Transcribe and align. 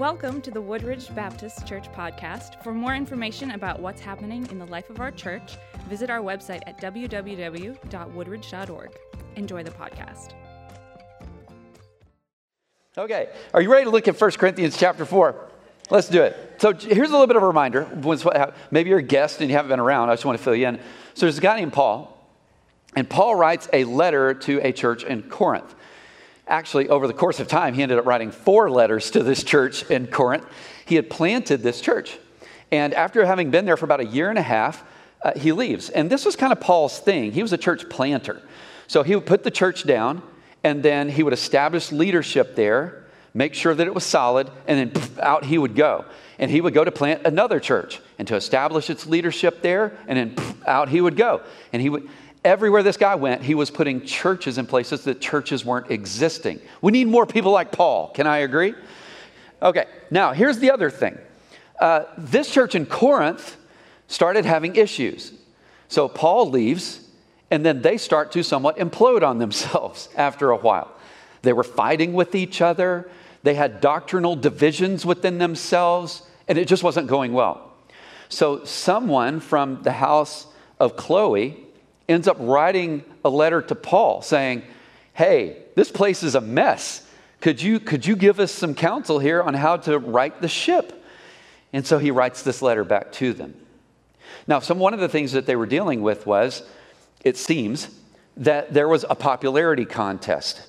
Welcome 0.00 0.40
to 0.42 0.50
the 0.50 0.60
Woodridge 0.62 1.14
Baptist 1.14 1.66
Church 1.66 1.92
podcast. 1.92 2.64
For 2.64 2.72
more 2.72 2.94
information 2.94 3.50
about 3.50 3.80
what's 3.80 4.00
happening 4.00 4.48
in 4.50 4.58
the 4.58 4.64
life 4.64 4.88
of 4.88 4.98
our 4.98 5.10
church, 5.10 5.58
visit 5.90 6.08
our 6.08 6.20
website 6.20 6.62
at 6.66 6.80
www.woodridge.org. 6.80 8.90
Enjoy 9.36 9.62
the 9.62 9.70
podcast. 9.72 10.32
Okay, 12.96 13.28
are 13.52 13.60
you 13.60 13.70
ready 13.70 13.84
to 13.84 13.90
look 13.90 14.08
at 14.08 14.18
1 14.18 14.30
Corinthians 14.30 14.78
chapter 14.78 15.04
4? 15.04 15.50
Let's 15.90 16.08
do 16.08 16.22
it. 16.22 16.54
So 16.56 16.72
here's 16.72 17.10
a 17.10 17.12
little 17.12 17.26
bit 17.26 17.36
of 17.36 17.42
a 17.42 17.46
reminder. 17.46 17.86
Maybe 18.70 18.88
you're 18.88 19.00
a 19.00 19.02
guest 19.02 19.42
and 19.42 19.50
you 19.50 19.56
haven't 19.56 19.68
been 19.68 19.80
around. 19.80 20.08
I 20.08 20.14
just 20.14 20.24
want 20.24 20.38
to 20.38 20.42
fill 20.42 20.54
you 20.54 20.66
in. 20.66 20.80
So 21.12 21.26
there's 21.26 21.36
a 21.36 21.42
guy 21.42 21.58
named 21.58 21.74
Paul, 21.74 22.26
and 22.96 23.06
Paul 23.06 23.36
writes 23.36 23.68
a 23.74 23.84
letter 23.84 24.32
to 24.32 24.66
a 24.66 24.72
church 24.72 25.04
in 25.04 25.24
Corinth 25.24 25.74
actually, 26.50 26.88
over 26.88 27.06
the 27.06 27.14
course 27.14 27.40
of 27.40 27.48
time, 27.48 27.74
he 27.74 27.82
ended 27.82 27.98
up 27.98 28.04
writing 28.04 28.30
four 28.30 28.70
letters 28.70 29.10
to 29.12 29.22
this 29.22 29.42
church 29.42 29.88
in 29.90 30.08
Corinth. 30.08 30.44
He 30.84 30.96
had 30.96 31.08
planted 31.08 31.62
this 31.62 31.80
church. 31.80 32.18
And 32.72 32.92
after 32.92 33.24
having 33.24 33.50
been 33.50 33.64
there 33.64 33.76
for 33.76 33.84
about 33.84 34.00
a 34.00 34.06
year 34.06 34.28
and 34.28 34.38
a 34.38 34.42
half, 34.42 34.84
uh, 35.22 35.32
he 35.38 35.52
leaves. 35.52 35.88
And 35.90 36.10
this 36.10 36.24
was 36.24 36.36
kind 36.36 36.52
of 36.52 36.60
Paul's 36.60 36.98
thing. 36.98 37.32
He 37.32 37.42
was 37.42 37.52
a 37.52 37.58
church 37.58 37.88
planter. 37.88 38.42
So 38.86 39.02
he 39.02 39.14
would 39.14 39.26
put 39.26 39.44
the 39.44 39.50
church 39.50 39.86
down, 39.86 40.22
and 40.64 40.82
then 40.82 41.08
he 41.08 41.22
would 41.22 41.32
establish 41.32 41.92
leadership 41.92 42.56
there, 42.56 43.04
make 43.32 43.54
sure 43.54 43.74
that 43.74 43.86
it 43.86 43.94
was 43.94 44.04
solid, 44.04 44.50
and 44.66 44.78
then 44.78 44.90
poof, 44.90 45.18
out 45.20 45.44
he 45.44 45.58
would 45.58 45.76
go. 45.76 46.04
And 46.38 46.50
he 46.50 46.60
would 46.60 46.74
go 46.74 46.84
to 46.84 46.90
plant 46.90 47.26
another 47.26 47.60
church 47.60 48.00
and 48.18 48.26
to 48.28 48.34
establish 48.34 48.90
its 48.90 49.06
leadership 49.06 49.62
there, 49.62 49.96
and 50.08 50.18
then 50.18 50.34
poof, 50.34 50.66
out 50.66 50.88
he 50.88 51.00
would 51.00 51.16
go. 51.16 51.42
And 51.72 51.80
he 51.80 51.88
would 51.88 52.08
Everywhere 52.44 52.82
this 52.82 52.96
guy 52.96 53.14
went, 53.16 53.42
he 53.42 53.54
was 53.54 53.70
putting 53.70 54.04
churches 54.04 54.56
in 54.56 54.66
places 54.66 55.04
that 55.04 55.20
churches 55.20 55.64
weren't 55.64 55.90
existing. 55.90 56.60
We 56.80 56.90
need 56.90 57.06
more 57.06 57.26
people 57.26 57.52
like 57.52 57.70
Paul. 57.70 58.08
Can 58.12 58.26
I 58.26 58.38
agree? 58.38 58.74
Okay, 59.62 59.84
now 60.10 60.32
here's 60.32 60.58
the 60.58 60.70
other 60.70 60.88
thing. 60.88 61.18
Uh, 61.78 62.04
this 62.16 62.50
church 62.50 62.74
in 62.74 62.86
Corinth 62.86 63.56
started 64.08 64.46
having 64.46 64.76
issues. 64.76 65.32
So 65.88 66.08
Paul 66.08 66.48
leaves, 66.48 67.06
and 67.50 67.64
then 67.64 67.82
they 67.82 67.98
start 67.98 68.32
to 68.32 68.42
somewhat 68.42 68.78
implode 68.78 69.22
on 69.22 69.38
themselves 69.38 70.08
after 70.16 70.50
a 70.50 70.56
while. 70.56 70.90
They 71.42 71.52
were 71.52 71.64
fighting 71.64 72.14
with 72.14 72.34
each 72.34 72.62
other, 72.62 73.10
they 73.42 73.54
had 73.54 73.80
doctrinal 73.80 74.36
divisions 74.36 75.06
within 75.06 75.38
themselves, 75.38 76.22
and 76.48 76.58
it 76.58 76.68
just 76.68 76.82
wasn't 76.82 77.06
going 77.06 77.32
well. 77.32 77.72
So 78.28 78.64
someone 78.64 79.40
from 79.40 79.82
the 79.82 79.92
house 79.92 80.46
of 80.78 80.96
Chloe 80.96 81.66
ends 82.10 82.28
up 82.28 82.36
writing 82.40 83.04
a 83.24 83.30
letter 83.30 83.62
to 83.62 83.74
Paul 83.74 84.22
saying, 84.22 84.62
Hey, 85.14 85.58
this 85.74 85.90
place 85.90 86.22
is 86.22 86.34
a 86.34 86.40
mess. 86.40 87.06
Could 87.40 87.62
you, 87.62 87.80
could 87.80 88.06
you 88.06 88.16
give 88.16 88.38
us 88.38 88.52
some 88.52 88.74
counsel 88.74 89.18
here 89.18 89.42
on 89.42 89.54
how 89.54 89.76
to 89.78 89.98
right 89.98 90.38
the 90.40 90.48
ship? 90.48 91.04
And 91.72 91.86
so 91.86 91.98
he 91.98 92.10
writes 92.10 92.42
this 92.42 92.62
letter 92.62 92.84
back 92.84 93.12
to 93.12 93.32
them. 93.32 93.54
Now, 94.46 94.60
some, 94.60 94.78
one 94.78 94.94
of 94.94 95.00
the 95.00 95.08
things 95.08 95.32
that 95.32 95.46
they 95.46 95.56
were 95.56 95.66
dealing 95.66 96.02
with 96.02 96.26
was, 96.26 96.62
it 97.24 97.36
seems, 97.36 97.88
that 98.36 98.72
there 98.72 98.88
was 98.88 99.04
a 99.08 99.14
popularity 99.14 99.84
contest, 99.84 100.62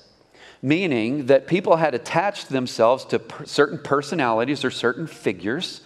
meaning 0.60 1.26
that 1.26 1.46
people 1.46 1.76
had 1.76 1.94
attached 1.94 2.48
themselves 2.48 3.04
to 3.06 3.18
per- 3.18 3.44
certain 3.44 3.78
personalities 3.78 4.64
or 4.64 4.70
certain 4.70 5.06
figures 5.06 5.82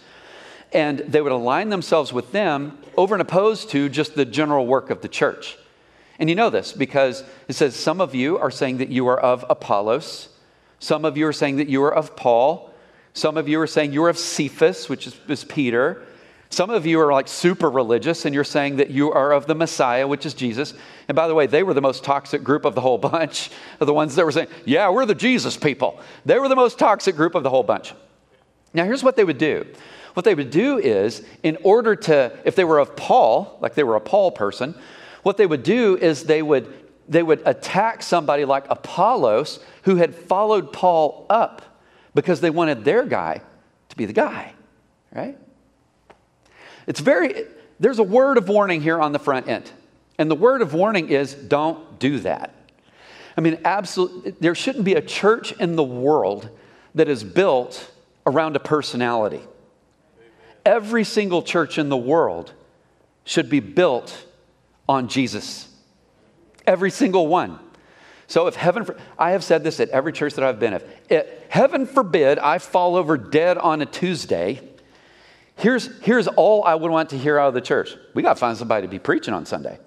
and 0.73 0.99
they 0.99 1.21
would 1.21 1.31
align 1.31 1.69
themselves 1.69 2.11
with 2.11 2.31
them 2.31 2.77
over 2.95 3.15
and 3.15 3.21
opposed 3.21 3.69
to 3.71 3.89
just 3.89 4.15
the 4.15 4.25
general 4.25 4.65
work 4.65 4.89
of 4.89 5.01
the 5.01 5.07
church. 5.07 5.57
And 6.19 6.29
you 6.29 6.35
know 6.35 6.49
this 6.49 6.73
because 6.73 7.23
it 7.47 7.53
says 7.53 7.75
some 7.75 8.01
of 8.01 8.15
you 8.15 8.37
are 8.37 8.51
saying 8.51 8.77
that 8.77 8.89
you 8.89 9.07
are 9.07 9.19
of 9.19 9.45
Apollos, 9.49 10.29
some 10.79 11.05
of 11.05 11.17
you 11.17 11.27
are 11.27 11.33
saying 11.33 11.57
that 11.57 11.69
you 11.69 11.83
are 11.83 11.93
of 11.93 12.15
Paul, 12.15 12.73
some 13.13 13.37
of 13.37 13.47
you 13.47 13.59
are 13.59 13.67
saying 13.67 13.93
you 13.93 14.03
are 14.03 14.09
of 14.09 14.17
Cephas, 14.17 14.89
which 14.89 15.07
is, 15.07 15.19
is 15.27 15.43
Peter. 15.43 16.03
Some 16.49 16.69
of 16.69 16.85
you 16.85 16.99
are 17.01 17.11
like 17.11 17.27
super 17.27 17.69
religious 17.69 18.25
and 18.25 18.33
you're 18.33 18.43
saying 18.43 18.77
that 18.77 18.89
you 18.89 19.11
are 19.11 19.33
of 19.33 19.47
the 19.47 19.55
Messiah, 19.55 20.07
which 20.07 20.25
is 20.25 20.33
Jesus. 20.33 20.73
And 21.07 21.15
by 21.15 21.27
the 21.27 21.33
way, 21.33 21.45
they 21.47 21.63
were 21.63 21.73
the 21.73 21.81
most 21.81 22.03
toxic 22.03 22.43
group 22.43 22.63
of 22.63 22.73
the 22.75 22.81
whole 22.81 22.97
bunch, 22.97 23.49
the 23.79 23.93
ones 23.93 24.15
that 24.15 24.25
were 24.25 24.31
saying, 24.31 24.47
Yeah, 24.65 24.89
we're 24.89 25.05
the 25.05 25.15
Jesus 25.15 25.57
people. 25.57 25.99
They 26.25 26.39
were 26.39 26.47
the 26.47 26.55
most 26.55 26.79
toxic 26.79 27.15
group 27.15 27.35
of 27.35 27.43
the 27.43 27.49
whole 27.49 27.63
bunch. 27.63 27.93
Now, 28.73 28.85
here's 28.85 29.03
what 29.03 29.15
they 29.15 29.23
would 29.23 29.37
do 29.37 29.65
what 30.17 30.23
they 30.23 30.33
would 30.33 30.49
do 30.49 30.79
is, 30.79 31.21
in 31.43 31.59
order 31.61 31.95
to, 31.95 32.35
if 32.43 32.55
they 32.55 32.63
were 32.63 32.79
of 32.79 32.95
Paul, 32.95 33.55
like 33.61 33.75
they 33.75 33.83
were 33.83 33.95
a 33.95 34.01
Paul 34.01 34.31
person, 34.31 34.73
what 35.21 35.37
they 35.37 35.45
would 35.45 35.61
do 35.61 35.95
is 35.95 36.23
they 36.23 36.41
would, 36.41 36.73
they 37.07 37.21
would 37.21 37.43
attack 37.45 38.01
somebody 38.01 38.43
like 38.43 38.65
Apollos 38.71 39.59
who 39.83 39.97
had 39.97 40.15
followed 40.15 40.73
Paul 40.73 41.27
up 41.29 41.61
because 42.15 42.41
they 42.41 42.49
wanted 42.49 42.83
their 42.83 43.05
guy 43.05 43.43
to 43.89 43.95
be 43.95 44.05
the 44.05 44.13
guy, 44.13 44.55
right? 45.13 45.37
It's 46.87 46.99
very, 46.99 47.43
there's 47.79 47.99
a 47.99 48.03
word 48.03 48.39
of 48.39 48.49
warning 48.49 48.81
here 48.81 48.99
on 48.99 49.11
the 49.11 49.19
front 49.19 49.47
end. 49.47 49.71
And 50.17 50.31
the 50.31 50.35
word 50.35 50.63
of 50.63 50.73
warning 50.73 51.09
is 51.09 51.35
don't 51.35 51.99
do 51.99 52.21
that. 52.21 52.55
I 53.37 53.41
mean, 53.41 53.59
absolutely, 53.63 54.31
there 54.31 54.55
shouldn't 54.55 54.83
be 54.83 54.95
a 54.95 55.01
church 55.01 55.51
in 55.51 55.75
the 55.75 55.83
world 55.83 56.49
that 56.95 57.07
is 57.07 57.23
built 57.23 57.91
around 58.25 58.55
a 58.55 58.59
personality 58.59 59.43
every 60.67 61.05
single 61.05 61.41
church 61.41 61.77
in 61.77 61.89
the 61.89 61.97
world 61.97 62.53
should 63.23 63.49
be 63.49 63.61
built 63.61 64.25
on 64.87 65.07
Jesus. 65.07 65.69
Every 66.65 66.91
single 66.91 67.27
one. 67.27 67.59
So 68.27 68.47
if 68.47 68.55
heaven, 68.55 68.85
I 69.17 69.31
have 69.31 69.43
said 69.43 69.63
this 69.63 69.79
at 69.79 69.89
every 69.89 70.11
church 70.11 70.33
that 70.33 70.43
I've 70.43 70.59
been 70.59 70.73
at. 70.73 70.85
If, 71.09 71.27
heaven 71.49 71.85
forbid 71.85 72.37
I 72.39 72.57
fall 72.57 72.97
over 72.97 73.17
dead 73.17 73.57
on 73.57 73.81
a 73.81 73.85
Tuesday. 73.85 74.61
Here's, 75.55 75.89
here's 76.01 76.27
all 76.27 76.65
I 76.65 76.75
would 76.75 76.91
want 76.91 77.09
to 77.11 77.17
hear 77.17 77.39
out 77.39 77.47
of 77.47 77.53
the 77.53 77.61
church. 77.61 77.95
We 78.13 78.21
got 78.21 78.33
to 78.33 78.39
find 78.39 78.57
somebody 78.57 78.85
to 78.85 78.91
be 78.91 78.99
preaching 78.99 79.33
on 79.33 79.45
Sunday. 79.45 79.79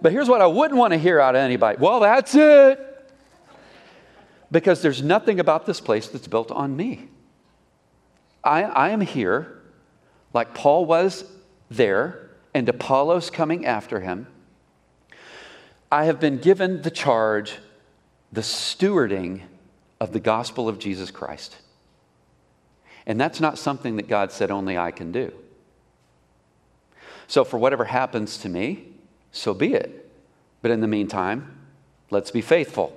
But 0.00 0.12
here's 0.12 0.28
what 0.28 0.40
I 0.40 0.46
wouldn't 0.46 0.78
want 0.78 0.92
to 0.92 0.98
hear 0.98 1.20
out 1.20 1.34
of 1.34 1.40
anybody. 1.40 1.78
Well, 1.80 2.00
that's 2.00 2.34
it. 2.34 2.86
Because 4.52 4.82
there's 4.82 5.02
nothing 5.02 5.40
about 5.40 5.66
this 5.66 5.80
place 5.80 6.08
that's 6.08 6.28
built 6.28 6.50
on 6.52 6.76
me. 6.76 7.08
I, 8.42 8.62
I 8.62 8.90
am 8.90 9.00
here 9.00 9.59
like 10.32 10.54
Paul 10.54 10.86
was 10.86 11.24
there, 11.70 12.30
and 12.54 12.68
Apollos 12.68 13.30
coming 13.30 13.66
after 13.66 14.00
him, 14.00 14.26
I 15.90 16.04
have 16.04 16.20
been 16.20 16.38
given 16.38 16.82
the 16.82 16.90
charge, 16.90 17.58
the 18.32 18.40
stewarding 18.42 19.42
of 20.00 20.12
the 20.12 20.20
gospel 20.20 20.68
of 20.68 20.78
Jesus 20.78 21.10
Christ. 21.10 21.56
And 23.06 23.20
that's 23.20 23.40
not 23.40 23.58
something 23.58 23.96
that 23.96 24.08
God 24.08 24.30
said 24.30 24.50
only 24.50 24.78
I 24.78 24.90
can 24.90 25.10
do. 25.10 25.32
So, 27.26 27.44
for 27.44 27.58
whatever 27.58 27.84
happens 27.84 28.38
to 28.38 28.48
me, 28.48 28.88
so 29.32 29.54
be 29.54 29.74
it. 29.74 30.10
But 30.62 30.70
in 30.70 30.80
the 30.80 30.88
meantime, 30.88 31.58
let's 32.10 32.30
be 32.30 32.40
faithful. 32.40 32.96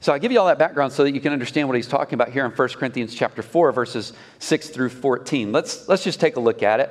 So 0.00 0.12
I 0.12 0.18
give 0.18 0.30
you 0.30 0.38
all 0.38 0.46
that 0.46 0.58
background 0.58 0.92
so 0.92 1.02
that 1.02 1.12
you 1.12 1.20
can 1.20 1.32
understand 1.32 1.68
what 1.68 1.76
he's 1.76 1.88
talking 1.88 2.14
about 2.14 2.30
here 2.30 2.44
in 2.44 2.52
1 2.52 2.68
Corinthians 2.70 3.14
chapter 3.14 3.42
4, 3.42 3.72
verses 3.72 4.12
6 4.38 4.68
through 4.70 4.90
14. 4.90 5.50
Let's, 5.50 5.88
let's 5.88 6.04
just 6.04 6.20
take 6.20 6.36
a 6.36 6.40
look 6.40 6.62
at 6.62 6.80
it. 6.80 6.90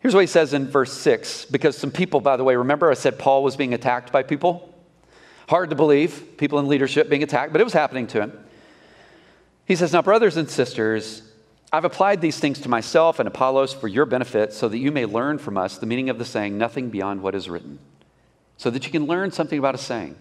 Here's 0.00 0.14
what 0.14 0.20
he 0.20 0.26
says 0.26 0.54
in 0.54 0.66
verse 0.68 0.92
6, 0.92 1.46
because 1.46 1.76
some 1.76 1.90
people, 1.90 2.20
by 2.20 2.36
the 2.36 2.44
way, 2.44 2.56
remember 2.56 2.90
I 2.90 2.94
said 2.94 3.18
Paul 3.18 3.42
was 3.42 3.56
being 3.56 3.74
attacked 3.74 4.12
by 4.12 4.22
people? 4.22 4.72
Hard 5.48 5.70
to 5.70 5.76
believe, 5.76 6.38
people 6.38 6.58
in 6.58 6.68
leadership 6.68 7.08
being 7.08 7.22
attacked, 7.22 7.52
but 7.52 7.60
it 7.60 7.64
was 7.64 7.72
happening 7.72 8.06
to 8.08 8.20
him. 8.22 8.38
He 9.64 9.74
says, 9.74 9.92
Now, 9.92 10.02
brothers 10.02 10.36
and 10.36 10.48
sisters, 10.48 11.22
I've 11.72 11.84
applied 11.84 12.20
these 12.20 12.38
things 12.38 12.60
to 12.60 12.68
myself 12.68 13.18
and 13.18 13.26
Apollos 13.26 13.74
for 13.74 13.88
your 13.88 14.06
benefit, 14.06 14.52
so 14.52 14.68
that 14.68 14.78
you 14.78 14.92
may 14.92 15.04
learn 15.04 15.38
from 15.38 15.58
us 15.58 15.78
the 15.78 15.86
meaning 15.86 16.08
of 16.08 16.18
the 16.18 16.24
saying, 16.24 16.56
nothing 16.56 16.88
beyond 16.88 17.22
what 17.22 17.34
is 17.34 17.48
written, 17.48 17.78
so 18.56 18.70
that 18.70 18.86
you 18.86 18.92
can 18.92 19.06
learn 19.06 19.30
something 19.32 19.58
about 19.58 19.74
a 19.74 19.78
saying. 19.78 20.16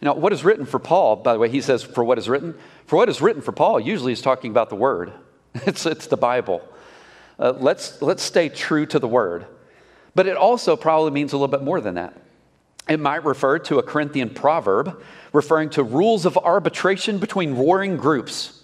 Now, 0.00 0.14
what 0.14 0.32
is 0.32 0.44
written 0.44 0.64
for 0.64 0.78
Paul, 0.78 1.16
by 1.16 1.32
the 1.32 1.38
way, 1.38 1.48
he 1.48 1.60
says, 1.60 1.82
for 1.82 2.04
what 2.04 2.18
is 2.18 2.28
written? 2.28 2.54
For 2.86 2.96
what 2.96 3.08
is 3.08 3.20
written 3.20 3.42
for 3.42 3.52
Paul, 3.52 3.80
usually 3.80 4.12
he's 4.12 4.22
talking 4.22 4.50
about 4.50 4.68
the 4.68 4.76
Word. 4.76 5.12
It's, 5.66 5.86
it's 5.86 6.06
the 6.06 6.16
Bible. 6.16 6.62
Uh, 7.38 7.52
let's, 7.58 8.00
let's 8.00 8.22
stay 8.22 8.48
true 8.48 8.86
to 8.86 8.98
the 8.98 9.08
Word. 9.08 9.46
But 10.14 10.26
it 10.26 10.36
also 10.36 10.76
probably 10.76 11.10
means 11.10 11.32
a 11.32 11.36
little 11.36 11.48
bit 11.48 11.62
more 11.62 11.80
than 11.80 11.94
that. 11.94 12.14
It 12.88 13.00
might 13.00 13.24
refer 13.24 13.58
to 13.60 13.78
a 13.78 13.82
Corinthian 13.82 14.30
proverb 14.30 15.02
referring 15.32 15.70
to 15.70 15.82
rules 15.82 16.26
of 16.26 16.36
arbitration 16.38 17.18
between 17.18 17.56
warring 17.56 17.96
groups. 17.96 18.62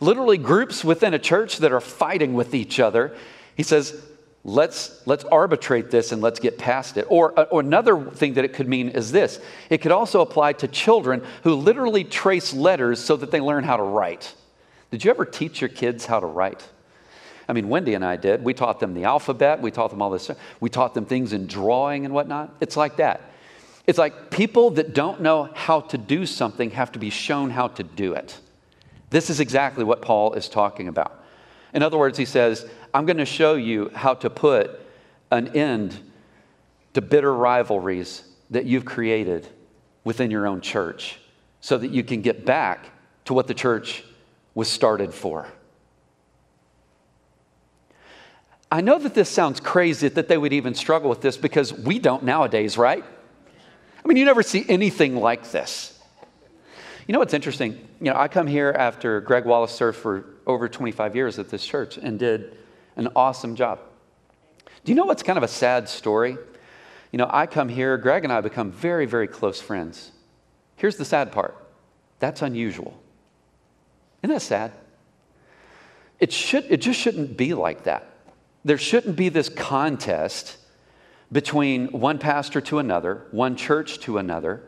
Literally, 0.00 0.36
groups 0.36 0.84
within 0.84 1.14
a 1.14 1.18
church 1.18 1.58
that 1.58 1.72
are 1.72 1.80
fighting 1.80 2.34
with 2.34 2.54
each 2.54 2.80
other. 2.80 3.16
He 3.54 3.62
says, 3.62 4.02
let's, 4.46 5.02
let's 5.06 5.24
arbitrate 5.24 5.90
this 5.90 6.12
and 6.12 6.22
let's 6.22 6.38
get 6.38 6.56
past 6.56 6.96
it. 6.96 7.06
Or, 7.10 7.38
uh, 7.38 7.42
or 7.44 7.60
another 7.60 8.00
thing 8.00 8.34
that 8.34 8.44
it 8.44 8.52
could 8.52 8.68
mean 8.68 8.90
is 8.90 9.12
this 9.12 9.40
it 9.68 9.78
could 9.78 9.92
also 9.92 10.20
apply 10.20 10.54
to 10.54 10.68
children 10.68 11.22
who 11.42 11.56
literally 11.56 12.04
trace 12.04 12.54
letters 12.54 13.02
so 13.02 13.16
that 13.16 13.30
they 13.30 13.40
learn 13.40 13.64
how 13.64 13.76
to 13.76 13.82
write. 13.82 14.34
Did 14.92 15.04
you 15.04 15.10
ever 15.10 15.24
teach 15.24 15.60
your 15.60 15.68
kids 15.68 16.06
how 16.06 16.20
to 16.20 16.26
write? 16.26 16.66
I 17.48 17.52
mean, 17.52 17.68
Wendy 17.68 17.94
and 17.94 18.04
I 18.04 18.16
did. 18.16 18.42
We 18.42 18.54
taught 18.54 18.80
them 18.80 18.94
the 18.94 19.04
alphabet, 19.04 19.60
we 19.60 19.70
taught 19.70 19.90
them 19.90 20.00
all 20.00 20.10
this, 20.10 20.30
we 20.60 20.70
taught 20.70 20.94
them 20.94 21.06
things 21.06 21.32
in 21.32 21.46
drawing 21.46 22.04
and 22.04 22.14
whatnot. 22.14 22.54
It's 22.60 22.76
like 22.76 22.96
that. 22.96 23.20
It's 23.86 23.98
like 23.98 24.30
people 24.30 24.70
that 24.70 24.94
don't 24.94 25.20
know 25.20 25.50
how 25.54 25.80
to 25.80 25.98
do 25.98 26.24
something 26.26 26.70
have 26.70 26.92
to 26.92 26.98
be 26.98 27.10
shown 27.10 27.50
how 27.50 27.68
to 27.68 27.82
do 27.82 28.14
it. 28.14 28.38
This 29.10 29.30
is 29.30 29.38
exactly 29.38 29.84
what 29.84 30.02
Paul 30.02 30.34
is 30.34 30.48
talking 30.48 30.88
about. 30.88 31.24
In 31.72 31.82
other 31.82 31.98
words, 31.98 32.16
he 32.16 32.24
says, 32.24 32.66
I'm 32.96 33.04
going 33.04 33.18
to 33.18 33.26
show 33.26 33.56
you 33.56 33.90
how 33.94 34.14
to 34.14 34.30
put 34.30 34.80
an 35.30 35.48
end 35.48 36.00
to 36.94 37.02
bitter 37.02 37.30
rivalries 37.30 38.22
that 38.48 38.64
you've 38.64 38.86
created 38.86 39.46
within 40.02 40.30
your 40.30 40.46
own 40.46 40.62
church 40.62 41.18
so 41.60 41.76
that 41.76 41.90
you 41.90 42.02
can 42.02 42.22
get 42.22 42.46
back 42.46 42.86
to 43.26 43.34
what 43.34 43.48
the 43.48 43.52
church 43.52 44.02
was 44.54 44.66
started 44.68 45.12
for. 45.12 45.46
I 48.72 48.80
know 48.80 48.98
that 48.98 49.12
this 49.12 49.28
sounds 49.28 49.60
crazy 49.60 50.08
that 50.08 50.28
they 50.28 50.38
would 50.38 50.54
even 50.54 50.74
struggle 50.74 51.10
with 51.10 51.20
this 51.20 51.36
because 51.36 51.74
we 51.74 51.98
don't 51.98 52.22
nowadays, 52.22 52.78
right? 52.78 53.04
I 54.02 54.08
mean, 54.08 54.16
you 54.16 54.24
never 54.24 54.42
see 54.42 54.64
anything 54.70 55.16
like 55.16 55.50
this. 55.50 56.02
You 57.06 57.12
know 57.12 57.18
what's 57.18 57.34
interesting? 57.34 57.72
You 58.00 58.12
know, 58.12 58.16
I 58.16 58.28
come 58.28 58.46
here 58.46 58.74
after 58.74 59.20
Greg 59.20 59.44
Wallace 59.44 59.72
served 59.72 59.98
for 59.98 60.24
over 60.46 60.66
25 60.66 61.14
years 61.14 61.38
at 61.38 61.50
this 61.50 61.62
church 61.62 61.98
and 61.98 62.18
did 62.18 62.56
an 62.96 63.08
awesome 63.14 63.54
job. 63.54 63.80
Do 64.84 64.92
you 64.92 64.96
know 64.96 65.04
what's 65.04 65.22
kind 65.22 65.36
of 65.36 65.42
a 65.42 65.48
sad 65.48 65.88
story? 65.88 66.36
You 67.12 67.18
know, 67.18 67.28
I 67.30 67.46
come 67.46 67.68
here, 67.68 67.96
Greg 67.96 68.24
and 68.24 68.32
I 68.32 68.40
become 68.40 68.70
very, 68.70 69.06
very 69.06 69.26
close 69.26 69.60
friends. 69.60 70.12
Here's 70.76 70.96
the 70.96 71.04
sad 71.04 71.32
part 71.32 71.56
that's 72.18 72.42
unusual. 72.42 72.98
Isn't 74.22 74.34
that 74.34 74.40
sad? 74.40 74.72
It, 76.18 76.32
should, 76.32 76.64
it 76.70 76.78
just 76.78 76.98
shouldn't 76.98 77.36
be 77.36 77.52
like 77.54 77.84
that. 77.84 78.10
There 78.64 78.78
shouldn't 78.78 79.16
be 79.16 79.28
this 79.28 79.48
contest 79.48 80.56
between 81.30 81.88
one 81.88 82.18
pastor 82.18 82.60
to 82.62 82.78
another, 82.78 83.26
one 83.30 83.56
church 83.56 84.00
to 84.00 84.18
another. 84.18 84.62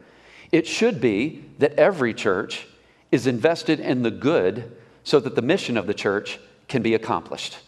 It 0.53 0.67
should 0.67 1.01
be 1.01 1.45
that 1.59 1.73
every 1.75 2.13
church 2.13 2.67
is 3.11 3.27
invested 3.27 3.81
in 3.81 4.03
the 4.03 4.11
good 4.11 4.77
so 5.05 5.21
that 5.21 5.35
the 5.35 5.43
mission 5.43 5.77
of 5.77 5.87
the 5.87 5.95
church 5.95 6.39
can 6.69 6.83
be 6.83 6.95
accomplished. 6.95 7.59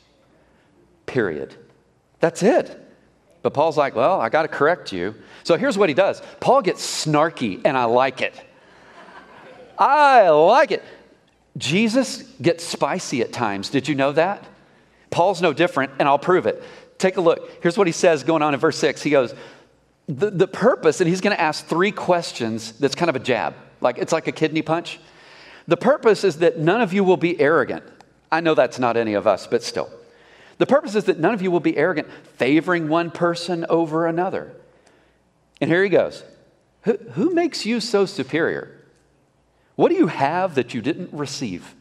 Period. 1.11 1.57
That's 2.21 2.41
it. 2.45 2.81
But 3.43 3.53
Paul's 3.53 3.77
like, 3.77 3.97
well, 3.97 4.21
I 4.21 4.29
got 4.29 4.43
to 4.43 4.49
correct 4.49 4.93
you. 4.93 5.17
So 5.43 5.57
here's 5.57 5.77
what 5.77 5.89
he 5.89 5.95
does 5.95 6.23
Paul 6.39 6.63
gets 6.63 7.05
snarky, 7.05 7.61
and 7.65 7.77
I 7.77 7.85
like 7.87 8.23
it. 8.23 8.41
I 9.77 10.29
like 10.29 10.71
it. 10.71 10.85
Jesus 11.57 12.23
gets 12.41 12.63
spicy 12.63 13.23
at 13.23 13.33
times. 13.33 13.71
Did 13.71 13.89
you 13.89 13.97
know 13.97 14.13
that? 14.13 14.47
Paul's 15.11 15.43
no 15.43 15.53
different, 15.53 15.91
and 15.99 16.07
I'll 16.07 16.17
prove 16.17 16.47
it. 16.47 16.63
Take 16.97 17.17
a 17.17 17.21
look. 17.21 17.61
Here's 17.61 17.77
what 17.77 17.89
he 17.89 17.93
says 17.93 18.23
going 18.23 18.43
on 18.43 18.55
in 18.55 18.61
verse 18.61 18.79
6. 18.79 19.03
He 19.03 19.11
goes, 19.11 19.35
The, 20.07 20.31
the 20.31 20.47
purpose, 20.47 21.01
and 21.01 21.11
he's 21.11 21.21
going 21.21 21.35
to 21.35 21.41
ask 21.41 21.67
three 21.67 21.91
questions 21.91 22.79
that's 22.79 22.95
kind 22.95 23.09
of 23.09 23.17
a 23.17 23.21
jab, 23.21 23.57
like 23.81 23.99
it's 23.99 24.13
like 24.13 24.29
a 24.29 24.33
kidney 24.33 24.63
punch. 24.63 25.01
The 25.67 25.77
purpose 25.77 26.23
is 26.23 26.37
that 26.37 26.61
none 26.61 26.81
of 26.81 26.93
you 26.93 27.03
will 27.03 27.17
be 27.17 27.41
arrogant. 27.41 27.83
I 28.31 28.41
know 28.43 28.55
that's 28.55 28.79
not 28.79 28.97
any 28.97 29.15
of 29.15 29.27
us, 29.27 29.49
but 29.49 29.65
still. 29.65 29.91
The 30.61 30.67
purpose 30.67 30.95
is 30.95 31.05
that 31.05 31.19
none 31.19 31.33
of 31.33 31.41
you 31.41 31.51
will 31.51 31.61
be 31.61 31.79
arrogant, 31.79 32.07
favoring 32.37 32.91
one 32.91 33.11
person 33.11 33.65
over 33.71 34.07
another. 34.07 34.53
And 35.59 35.71
here 35.71 35.83
he 35.83 35.89
goes 35.89 36.23
Who, 36.83 36.99
who 37.13 37.31
makes 37.31 37.65
you 37.65 37.81
so 37.81 38.05
superior? 38.05 38.79
What 39.77 39.89
do 39.89 39.95
you 39.95 40.09
have 40.09 40.57
that 40.57 40.75
you 40.75 40.83
didn't 40.83 41.15
receive? 41.15 41.75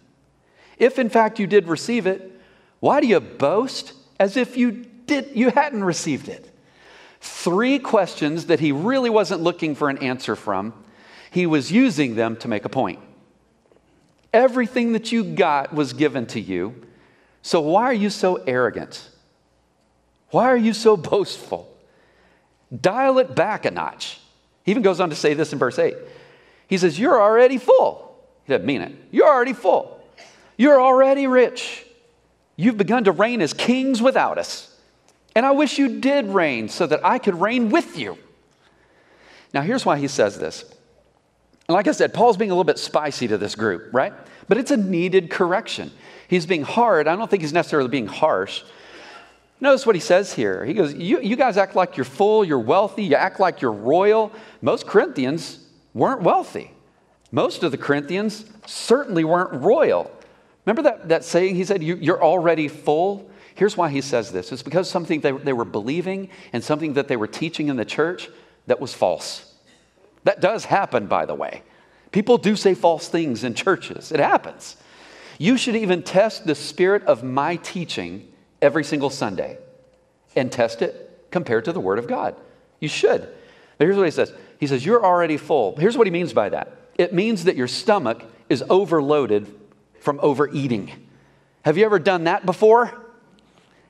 If 0.78 0.98
in 0.98 1.10
fact 1.10 1.40
you 1.40 1.46
did 1.46 1.68
receive 1.68 2.08
it, 2.08 2.40
why 2.80 3.02
do 3.02 3.08
you 3.08 3.20
boast 3.20 3.92
as 4.18 4.38
if 4.38 4.56
you 4.56 4.86
did 5.06 5.32
you 5.36 5.50
hadn't 5.50 5.84
received 5.84 6.30
it? 6.30 6.50
Three 7.20 7.80
questions 7.80 8.46
that 8.46 8.62
he 8.62 8.72
really 8.72 9.10
wasn't 9.10 9.42
looking 9.42 9.76
for 9.76 9.90
an 9.90 9.98
answer 9.98 10.38
from. 10.38 10.74
He 11.32 11.46
was 11.46 11.70
using 11.70 12.16
them 12.16 12.38
to 12.38 12.48
make 12.48 12.64
a 12.64 12.70
point. 12.70 13.00
Everything 14.32 14.94
that 14.94 15.12
you 15.12 15.26
got 15.26 15.74
was 15.74 15.92
given 15.92 16.28
to 16.28 16.40
you. 16.40 16.86
So 17.42 17.62
why 17.62 17.84
are 17.84 17.94
you 17.94 18.10
so 18.10 18.36
arrogant? 18.36 19.10
Why 20.32 20.46
are 20.46 20.58
you 20.58 20.74
so 20.74 20.98
boastful? 21.12 21.76
Dial 22.76 23.18
it 23.20 23.36
back 23.36 23.66
a 23.66 23.72
notch. 23.72 24.20
He 24.64 24.72
even 24.72 24.84
goes 24.84 25.00
on 25.00 25.10
to 25.10 25.16
say 25.16 25.34
this 25.34 25.54
in 25.54 25.60
verse 25.60 25.80
8. 25.80 25.96
He 26.68 26.78
says, 26.78 27.00
You're 27.00 27.20
already 27.20 27.58
full. 27.58 28.16
He 28.46 28.54
doesn't 28.54 28.66
mean 28.66 28.82
it. 28.82 28.96
You're 29.12 29.28
already 29.28 29.54
full. 29.54 30.00
You're 30.58 30.82
already 30.82 31.28
rich. 31.28 31.86
You've 32.56 32.78
begun 32.78 33.06
to 33.06 33.12
reign 33.12 33.42
as 33.42 33.54
kings 33.54 34.02
without 34.02 34.38
us. 34.38 34.76
And 35.36 35.46
I 35.46 35.52
wish 35.52 35.78
you 35.78 36.00
did 36.00 36.28
reign 36.28 36.70
so 36.70 36.86
that 36.86 37.06
I 37.06 37.18
could 37.18 37.40
reign 37.40 37.70
with 37.70 37.98
you. 37.98 38.18
Now, 39.54 39.62
here's 39.62 39.86
why 39.86 39.98
he 39.98 40.08
says 40.08 40.38
this. 40.38 40.64
And 41.68 41.76
like 41.76 41.88
I 41.88 41.92
said, 41.92 42.14
Paul's 42.14 42.38
being 42.38 42.52
a 42.52 42.54
little 42.54 42.66
bit 42.66 42.80
spicy 42.80 43.28
to 43.30 43.38
this 43.38 43.56
group, 43.56 43.94
right? 43.94 44.14
But 44.50 44.58
it's 44.58 44.72
a 44.72 44.78
needed 44.78 45.30
correction. 45.30 45.92
He's 46.28 46.46
being 46.46 46.64
hard. 46.64 47.08
I 47.08 47.16
don't 47.16 47.30
think 47.30 47.42
he's 47.42 47.54
necessarily 47.54 47.88
being 47.88 48.08
harsh. 48.08 48.64
Notice 49.62 49.86
what 49.86 49.96
he 49.96 50.02
says 50.02 50.34
here. 50.34 50.66
He 50.66 50.74
goes, 50.74 50.94
you, 50.94 51.22
you 51.22 51.36
guys 51.36 51.56
act 51.56 51.76
like 51.76 51.96
you're 51.96 52.06
full, 52.06 52.44
you're 52.44 52.60
wealthy, 52.60 53.04
you 53.04 53.16
act 53.16 53.40
like 53.40 53.62
you're 53.62 53.72
royal. 53.72 54.32
Most 54.62 54.88
Corinthians 54.88 55.66
weren't 55.94 56.22
wealthy. 56.22 56.72
Most 57.32 57.64
of 57.64 57.72
the 57.72 57.78
Corinthians 57.78 58.46
certainly 58.66 59.24
weren't 59.24 59.62
royal. 59.62 60.12
Remember 60.66 60.82
that, 60.84 61.10
that 61.10 61.24
saying 61.24 61.56
he 61.56 61.64
said, 61.64 61.84
you, 61.84 62.14
are 62.14 62.22
already 62.22 62.68
full? 62.68 63.30
Here's 63.56 63.76
why 63.76 63.90
he 63.90 64.02
says 64.02 64.32
this 64.32 64.52
it's 64.52 64.64
because 64.64 64.90
something 64.90 65.20
they, 65.20 65.32
they 65.32 65.54
were 65.54 65.66
believing 65.66 66.30
and 66.54 66.64
something 66.64 66.94
that 66.94 67.08
they 67.08 67.18
were 67.18 67.28
teaching 67.28 67.68
in 67.68 67.76
the 67.76 67.86
church 67.86 68.30
that 68.68 68.80
was 68.80 68.94
false. 68.94 69.54
That 70.24 70.42
does 70.42 70.66
happen, 70.66 71.08
by 71.08 71.26
the 71.26 71.36
way. 71.36 71.64
People 72.12 72.38
do 72.38 72.56
say 72.56 72.74
false 72.74 73.08
things 73.08 73.44
in 73.44 73.54
churches, 73.54 74.12
it 74.12 74.20
happens. 74.20 74.78
You 75.38 75.58
should 75.58 75.76
even 75.76 76.04
test 76.04 76.46
the 76.46 76.56
spirit 76.56 77.04
of 77.04 77.24
my 77.24 77.56
teaching 77.58 78.28
every 78.62 78.84
single 78.84 79.10
Sunday 79.10 79.58
and 80.36 80.52
test 80.52 80.82
it 80.82 81.28
compared 81.32 81.66
to 81.66 81.72
the 81.72 81.80
Word 81.80 81.98
of 81.98 82.08
God. 82.08 82.36
You 82.80 82.90
should. 82.90 83.22
But 83.78 83.86
here's 83.86 83.96
what 83.96 84.06
he 84.06 84.12
says 84.12 84.34
He 84.60 84.68
says, 84.68 84.86
You're 84.86 85.04
already 85.04 85.38
full. 85.38 85.76
Here's 85.78 85.98
what 85.98 86.08
he 86.08 86.12
means 86.12 86.34
by 86.34 86.50
that 86.50 86.76
it 86.98 87.14
means 87.14 87.46
that 87.46 87.56
your 87.56 87.68
stomach 87.68 88.24
is 88.50 88.64
overloaded 88.70 89.48
from 90.02 90.20
overeating. 90.22 90.92
Have 91.64 91.78
you 91.78 91.86
ever 91.86 92.00
done 92.00 92.26
that 92.26 92.46
before? 92.46 93.06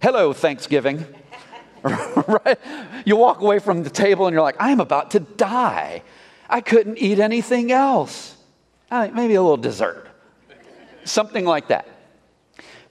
Hello, 0.01 0.33
Thanksgiving. 0.33 1.05
right? 1.83 2.59
You 3.05 3.15
walk 3.15 3.41
away 3.41 3.59
from 3.59 3.83
the 3.83 3.89
table 3.89 4.27
and 4.27 4.33
you're 4.33 4.43
like, 4.43 4.61
I 4.61 4.71
am 4.71 4.79
about 4.79 5.11
to 5.11 5.19
die. 5.19 6.03
I 6.49 6.61
couldn't 6.61 6.97
eat 6.97 7.19
anything 7.19 7.71
else. 7.71 8.35
maybe 8.91 9.35
a 9.35 9.41
little 9.41 9.57
dessert. 9.57 10.07
Something 11.03 11.45
like 11.45 11.67
that. 11.67 11.87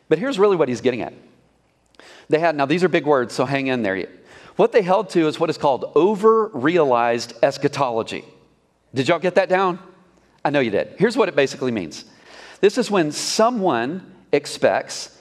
But 0.08 0.18
here's 0.18 0.38
really 0.38 0.56
what 0.56 0.68
he's 0.68 0.80
getting 0.80 1.02
at. 1.02 1.12
They 2.28 2.38
had, 2.38 2.54
now 2.54 2.66
these 2.66 2.84
are 2.84 2.88
big 2.88 3.06
words, 3.06 3.34
so 3.34 3.44
hang 3.44 3.66
in 3.66 3.82
there. 3.82 4.06
What 4.56 4.72
they 4.72 4.82
held 4.82 5.10
to 5.10 5.26
is 5.28 5.38
what 5.38 5.50
is 5.50 5.58
called 5.58 5.92
over 5.94 6.48
realized 6.48 7.34
eschatology. 7.42 8.24
Did 8.94 9.08
y'all 9.08 9.18
get 9.18 9.34
that 9.36 9.48
down? 9.48 9.78
I 10.44 10.50
know 10.50 10.60
you 10.60 10.70
did. 10.70 10.94
Here's 10.98 11.16
what 11.16 11.28
it 11.28 11.36
basically 11.36 11.70
means 11.70 12.04
this 12.60 12.78
is 12.78 12.90
when 12.90 13.12
someone 13.12 14.12
expects 14.32 15.16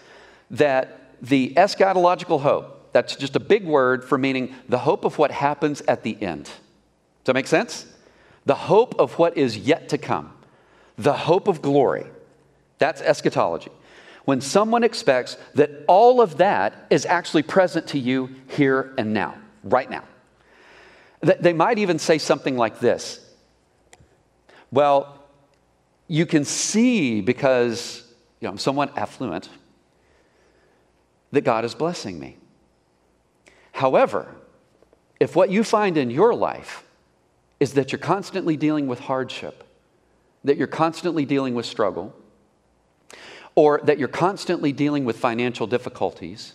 that 0.51 1.15
the 1.21 1.53
eschatological 1.55 2.41
hope, 2.41 2.91
that's 2.93 3.15
just 3.15 3.35
a 3.35 3.39
big 3.39 3.65
word 3.65 4.03
for 4.03 4.17
meaning 4.17 4.55
the 4.69 4.79
hope 4.79 5.05
of 5.05 5.17
what 5.17 5.31
happens 5.31 5.81
at 5.87 6.03
the 6.03 6.19
end. 6.21 6.45
Does 6.45 6.53
that 7.25 7.33
make 7.33 7.47
sense? 7.47 7.85
The 8.47 8.55
hope 8.55 8.95
of 8.97 9.19
what 9.19 9.37
is 9.37 9.57
yet 9.57 9.89
to 9.89 9.97
come, 9.97 10.31
the 10.97 11.11
hope 11.11 11.49
of 11.49 11.61
glory. 11.61 12.07
That's 12.77 13.01
eschatology. 13.01 13.71
When 14.23 14.39
someone 14.39 14.85
expects 14.85 15.35
that 15.55 15.69
all 15.85 16.21
of 16.21 16.37
that 16.37 16.87
is 16.89 17.05
actually 17.05 17.43
present 17.43 17.87
to 17.87 17.99
you 17.99 18.29
here 18.47 18.93
and 18.97 19.13
now, 19.13 19.35
right 19.65 19.89
now. 19.89 20.05
They 21.19 21.51
might 21.51 21.77
even 21.77 21.99
say 21.99 22.19
something 22.19 22.55
like 22.55 22.79
this 22.79 23.19
Well, 24.71 25.21
you 26.07 26.25
can 26.25 26.45
see 26.45 27.19
because 27.19 28.01
you 28.39 28.45
know, 28.45 28.51
I'm 28.51 28.57
somewhat 28.59 28.97
affluent 28.97 29.49
that 31.33 31.41
God 31.41 31.65
is 31.65 31.75
blessing 31.75 32.17
me. 32.17 32.37
However, 33.73 34.33
if 35.19 35.35
what 35.35 35.49
you 35.49 35.65
find 35.65 35.97
in 35.97 36.09
your 36.09 36.33
life 36.33 36.86
is 37.59 37.73
that 37.73 37.91
you're 37.91 37.99
constantly 37.99 38.55
dealing 38.57 38.87
with 38.87 38.99
hardship, 38.99 39.63
that 40.43 40.57
you're 40.57 40.67
constantly 40.67 41.25
dealing 41.25 41.55
with 41.55 41.65
struggle, 41.65 42.15
or 43.55 43.81
that 43.83 43.97
you're 43.97 44.07
constantly 44.07 44.71
dealing 44.71 45.03
with 45.03 45.17
financial 45.17 45.65
difficulties, 45.65 46.53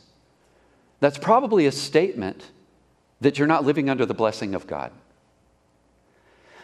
that's 1.01 1.19
probably 1.19 1.67
a 1.67 1.73
statement 1.73 2.51
that 3.21 3.39
you're 3.39 3.49
not 3.49 3.65
living 3.65 3.91
under 3.91 4.07
the 4.07 4.15
blessing 4.15 4.55
of 4.55 4.67
God. 4.67 4.93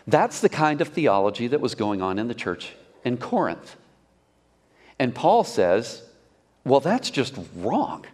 That's 0.06 0.40
the 0.40 0.48
kind 0.48 0.80
of 0.80 0.88
theology 0.88 1.48
that 1.48 1.60
was 1.60 1.74
going 1.74 2.00
on 2.00 2.18
in 2.18 2.28
the 2.28 2.34
church 2.34 2.74
in 3.04 3.16
Corinth. 3.16 3.76
And 4.98 5.14
Paul 5.14 5.44
says, 5.44 6.02
well, 6.64 6.80
that's 6.80 7.10
just 7.10 7.36
wrong. 7.56 8.06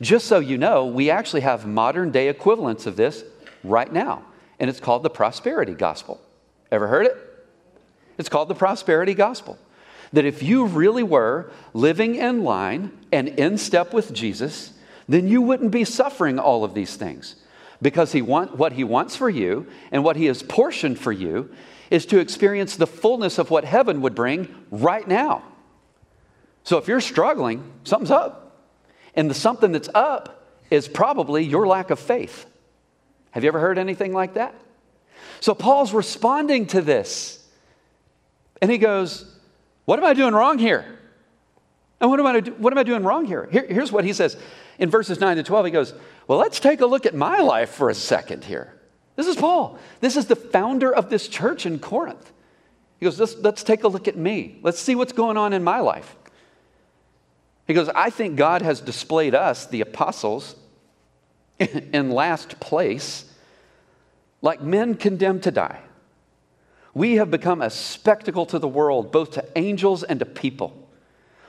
Just 0.00 0.26
so 0.26 0.38
you 0.38 0.58
know, 0.58 0.86
we 0.86 1.10
actually 1.10 1.40
have 1.40 1.66
modern 1.66 2.10
day 2.10 2.28
equivalents 2.28 2.86
of 2.86 2.96
this 2.96 3.24
right 3.64 3.92
now, 3.92 4.24
and 4.60 4.70
it's 4.70 4.78
called 4.78 5.02
the 5.02 5.10
prosperity 5.10 5.74
gospel. 5.74 6.20
Ever 6.70 6.86
heard 6.86 7.06
it? 7.06 7.16
It's 8.18 8.28
called 8.28 8.48
the 8.48 8.54
prosperity 8.54 9.14
gospel. 9.14 9.58
that 10.12 10.24
if 10.24 10.42
you 10.42 10.66
really 10.66 11.02
were 11.02 11.50
living 11.72 12.16
in 12.16 12.42
line 12.42 12.90
and 13.12 13.28
in 13.28 13.56
step 13.58 13.92
with 13.92 14.12
Jesus, 14.12 14.72
then 15.08 15.28
you 15.28 15.40
wouldn't 15.40 15.70
be 15.70 15.84
suffering 15.84 16.38
all 16.38 16.64
of 16.64 16.74
these 16.74 16.96
things. 16.96 17.36
Because 17.82 18.12
he 18.12 18.20
want, 18.20 18.56
what 18.56 18.72
he 18.72 18.84
wants 18.84 19.16
for 19.16 19.30
you 19.30 19.66
and 19.90 20.04
what 20.04 20.16
he 20.16 20.26
has 20.26 20.42
portioned 20.42 20.98
for 20.98 21.12
you 21.12 21.50
is 21.90 22.06
to 22.06 22.18
experience 22.18 22.76
the 22.76 22.86
fullness 22.86 23.38
of 23.38 23.50
what 23.50 23.64
heaven 23.64 24.02
would 24.02 24.14
bring 24.14 24.54
right 24.70 25.06
now. 25.06 25.42
So 26.62 26.76
if 26.76 26.88
you're 26.88 27.00
struggling, 27.00 27.64
something's 27.84 28.10
up. 28.10 28.68
And 29.14 29.30
the 29.30 29.34
something 29.34 29.72
that's 29.72 29.88
up 29.94 30.46
is 30.70 30.86
probably 30.86 31.44
your 31.44 31.66
lack 31.66 31.90
of 31.90 31.98
faith. 31.98 32.46
Have 33.32 33.44
you 33.44 33.48
ever 33.48 33.60
heard 33.60 33.78
anything 33.78 34.12
like 34.12 34.34
that? 34.34 34.54
So 35.40 35.54
Paul's 35.54 35.92
responding 35.92 36.66
to 36.68 36.80
this. 36.80 37.44
And 38.60 38.70
he 38.70 38.78
goes, 38.78 39.24
What 39.84 39.98
am 39.98 40.04
I 40.04 40.14
doing 40.14 40.34
wrong 40.34 40.58
here? 40.58 40.98
And 42.00 42.10
what 42.10 42.18
am 42.18 42.26
I, 42.26 42.40
what 42.58 42.72
am 42.72 42.78
I 42.78 42.82
doing 42.82 43.02
wrong 43.02 43.24
here? 43.24 43.48
here? 43.50 43.66
Here's 43.68 43.92
what 43.92 44.04
he 44.04 44.12
says 44.12 44.36
in 44.78 44.90
verses 44.90 45.20
9 45.20 45.36
to 45.36 45.42
12. 45.42 45.66
He 45.66 45.72
goes, 45.72 45.94
Well, 46.26 46.38
let's 46.38 46.60
take 46.60 46.80
a 46.80 46.86
look 46.86 47.06
at 47.06 47.14
my 47.14 47.38
life 47.38 47.70
for 47.70 47.90
a 47.90 47.94
second 47.94 48.44
here. 48.44 48.74
This 49.16 49.26
is 49.26 49.36
Paul. 49.36 49.78
This 50.00 50.16
is 50.16 50.26
the 50.26 50.36
founder 50.36 50.92
of 50.94 51.10
this 51.10 51.28
church 51.28 51.66
in 51.66 51.78
Corinth. 51.78 52.32
He 52.98 53.04
goes, 53.04 53.18
let's, 53.18 53.36
let's 53.36 53.62
take 53.62 53.84
a 53.84 53.88
look 53.88 54.08
at 54.08 54.16
me. 54.16 54.58
Let's 54.62 54.78
see 54.78 54.94
what's 54.94 55.12
going 55.12 55.36
on 55.36 55.52
in 55.52 55.64
my 55.64 55.80
life. 55.80 56.16
He 57.66 57.74
goes, 57.74 57.88
I 57.88 58.10
think 58.10 58.36
God 58.36 58.62
has 58.62 58.80
displayed 58.80 59.34
us, 59.34 59.66
the 59.66 59.80
apostles, 59.80 60.54
in 61.92 62.10
last 62.10 62.58
place, 62.58 63.26
like 64.42 64.62
men 64.62 64.94
condemned 64.94 65.42
to 65.44 65.50
die. 65.50 65.80
We 66.94 67.16
have 67.16 67.30
become 67.30 67.62
a 67.62 67.70
spectacle 67.70 68.46
to 68.46 68.58
the 68.58 68.66
world, 68.66 69.12
both 69.12 69.32
to 69.32 69.46
angels 69.56 70.02
and 70.02 70.18
to 70.20 70.26
people. 70.26 70.88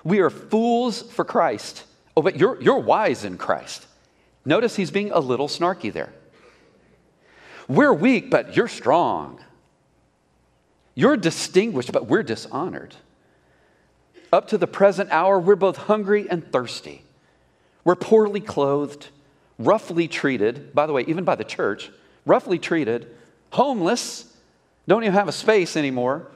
We 0.04 0.20
are 0.20 0.30
fools 0.30 1.02
for 1.02 1.26
Christ. 1.26 1.86
Oh, 2.16 2.22
but 2.22 2.38
you're, 2.38 2.62
you're 2.62 2.80
wise 2.80 3.24
in 3.24 3.38
Christ. 3.38 3.88
Notice 4.44 4.76
he's 4.76 4.92
being 4.92 5.12
a 5.12 5.20
little 5.20 5.48
snarky 5.48 5.92
there. 5.92 6.12
We're 7.68 7.94
weak, 7.94 8.30
but 8.30 8.56
you're 8.56 8.68
strong. 8.68 9.40
You're 10.94 11.18
distinguished, 11.18 11.92
but 11.92 12.08
we're 12.08 12.24
dishonored. 12.24 12.96
Up 14.34 14.48
to 14.50 14.58
the 14.58 14.68
present 14.68 15.10
hour, 15.12 15.40
we're 15.40 15.56
both 15.56 15.78
hungry 15.78 16.30
and 16.30 16.52
thirsty. 16.52 17.04
We're 17.84 17.96
poorly 17.96 18.42
clothed, 18.42 19.10
roughly 19.66 20.08
treated, 20.08 20.74
by 20.74 20.86
the 20.86 20.94
way, 20.94 21.04
even 21.08 21.24
by 21.24 21.36
the 21.36 21.44
church, 21.44 21.92
roughly 22.26 22.60
treated, 22.60 23.14
homeless, 23.52 24.36
don't 24.88 25.04
even 25.04 25.14
have 25.14 25.28
a 25.28 25.34
space 25.34 25.76
anymore. 25.78 26.28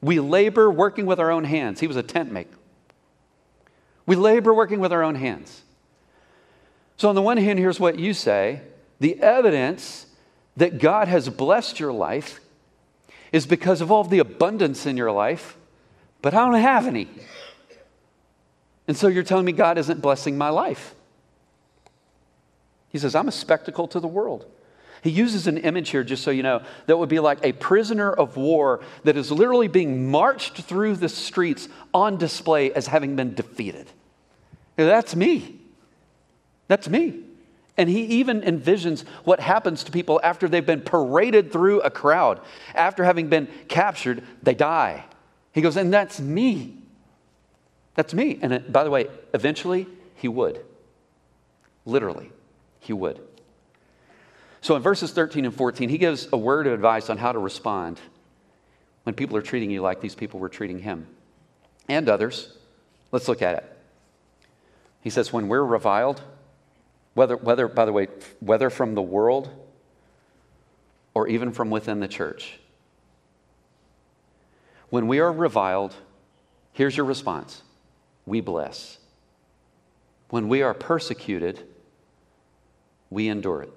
We 0.00 0.20
labor 0.20 0.70
working 0.70 1.06
with 1.06 1.20
our 1.20 1.30
own 1.30 1.44
hands. 1.44 1.80
He 1.80 1.86
was 1.86 1.96
a 1.96 2.02
tent 2.02 2.32
maker. 2.32 2.56
We 4.06 4.16
labor 4.16 4.54
working 4.54 4.80
with 4.80 4.92
our 4.92 5.02
own 5.02 5.14
hands. 5.14 5.62
So, 6.96 7.08
on 7.08 7.14
the 7.14 7.22
one 7.22 7.36
hand, 7.36 7.58
here's 7.58 7.80
what 7.80 7.98
you 7.98 8.12
say 8.14 8.62
the 8.98 9.20
evidence 9.20 10.06
that 10.56 10.78
God 10.78 11.08
has 11.08 11.28
blessed 11.28 11.80
your 11.80 11.92
life 11.92 12.40
is 13.32 13.46
because 13.46 13.80
of 13.80 13.90
all 13.90 14.04
the 14.04 14.18
abundance 14.18 14.86
in 14.86 14.96
your 14.96 15.12
life, 15.12 15.56
but 16.20 16.34
I 16.34 16.44
don't 16.44 16.60
have 16.60 16.86
any. 16.86 17.08
And 18.88 18.96
so 18.96 19.06
you're 19.08 19.22
telling 19.22 19.44
me 19.44 19.52
God 19.52 19.78
isn't 19.78 20.02
blessing 20.02 20.36
my 20.36 20.48
life. 20.48 20.94
He 22.90 22.98
says, 22.98 23.14
I'm 23.14 23.28
a 23.28 23.32
spectacle 23.32 23.88
to 23.88 24.00
the 24.00 24.08
world. 24.08 24.46
He 25.02 25.10
uses 25.10 25.46
an 25.46 25.56
image 25.58 25.90
here, 25.90 26.04
just 26.04 26.22
so 26.22 26.30
you 26.30 26.42
know, 26.42 26.62
that 26.86 26.98
would 26.98 27.08
be 27.08 27.20
like 27.20 27.38
a 27.42 27.52
prisoner 27.52 28.12
of 28.12 28.36
war 28.36 28.80
that 29.04 29.16
is 29.16 29.32
literally 29.32 29.68
being 29.68 30.10
marched 30.10 30.58
through 30.58 30.96
the 30.96 31.08
streets 31.08 31.68
on 31.94 32.18
display 32.18 32.72
as 32.72 32.86
having 32.86 33.16
been 33.16 33.34
defeated. 33.34 33.90
That's 34.76 35.16
me. 35.16 35.60
That's 36.68 36.88
me. 36.88 37.24
And 37.78 37.88
he 37.88 38.02
even 38.02 38.42
envisions 38.42 39.06
what 39.24 39.40
happens 39.40 39.84
to 39.84 39.92
people 39.92 40.20
after 40.22 40.48
they've 40.48 40.66
been 40.66 40.82
paraded 40.82 41.50
through 41.50 41.80
a 41.80 41.90
crowd. 41.90 42.40
After 42.74 43.04
having 43.04 43.28
been 43.28 43.48
captured, 43.68 44.22
they 44.42 44.54
die. 44.54 45.04
He 45.52 45.62
goes, 45.62 45.76
and 45.76 45.92
that's 45.92 46.20
me. 46.20 46.76
That's 47.94 48.12
me. 48.12 48.38
And 48.42 48.52
it, 48.52 48.72
by 48.72 48.84
the 48.84 48.90
way, 48.90 49.06
eventually, 49.32 49.86
he 50.14 50.28
would. 50.28 50.62
Literally, 51.86 52.30
he 52.80 52.92
would. 52.92 53.20
So 54.60 54.76
in 54.76 54.82
verses 54.82 55.12
13 55.12 55.44
and 55.44 55.54
14, 55.54 55.88
he 55.88 55.98
gives 55.98 56.28
a 56.32 56.36
word 56.36 56.66
of 56.66 56.72
advice 56.72 57.08
on 57.08 57.16
how 57.16 57.32
to 57.32 57.38
respond 57.38 58.00
when 59.04 59.14
people 59.14 59.36
are 59.36 59.42
treating 59.42 59.70
you 59.70 59.80
like 59.80 60.00
these 60.00 60.14
people 60.14 60.40
were 60.40 60.48
treating 60.48 60.78
him 60.80 61.06
and 61.88 62.08
others. 62.08 62.56
Let's 63.12 63.28
look 63.28 63.42
at 63.42 63.56
it. 63.56 63.76
He 65.00 65.10
says, 65.10 65.32
when 65.32 65.48
we're 65.48 65.64
reviled, 65.64 66.22
whether, 67.14 67.36
whether, 67.36 67.68
by 67.68 67.86
the 67.86 67.92
way, 67.92 68.08
whether 68.40 68.68
from 68.68 68.94
the 68.94 69.02
world 69.02 69.48
or 71.14 71.26
even 71.26 71.52
from 71.52 71.70
within 71.70 72.00
the 72.00 72.08
church, 72.08 72.58
when 74.90 75.06
we 75.06 75.20
are 75.20 75.32
reviled, 75.32 75.94
here's 76.72 76.96
your 76.96 77.06
response 77.06 77.62
we 78.26 78.40
bless. 78.40 78.98
When 80.28 80.48
we 80.48 80.62
are 80.62 80.74
persecuted, 80.74 81.66
we 83.10 83.28
endure 83.28 83.62
it. 83.62 83.72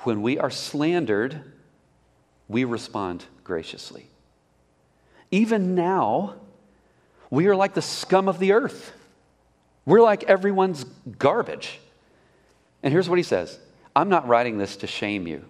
When 0.00 0.22
we 0.22 0.38
are 0.38 0.50
slandered, 0.50 1.40
we 2.48 2.64
respond 2.64 3.24
graciously. 3.44 4.08
Even 5.30 5.74
now, 5.74 6.34
we 7.30 7.46
are 7.46 7.54
like 7.54 7.74
the 7.74 7.82
scum 7.82 8.28
of 8.28 8.38
the 8.38 8.52
earth. 8.52 8.92
We're 9.86 10.02
like 10.02 10.24
everyone's 10.24 10.84
garbage. 11.18 11.78
And 12.82 12.92
here's 12.92 13.08
what 13.08 13.18
he 13.18 13.22
says 13.22 13.58
I'm 13.94 14.08
not 14.08 14.26
writing 14.26 14.58
this 14.58 14.76
to 14.76 14.86
shame 14.86 15.26
you, 15.26 15.44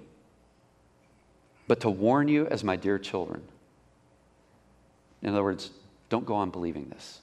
but 1.66 1.80
to 1.80 1.90
warn 1.90 2.28
you 2.28 2.46
as 2.46 2.62
my 2.62 2.76
dear 2.76 2.98
children. 2.98 3.42
In 5.22 5.30
other 5.30 5.44
words, 5.44 5.70
don't 6.08 6.26
go 6.26 6.34
on 6.34 6.50
believing 6.50 6.88
this 6.88 7.20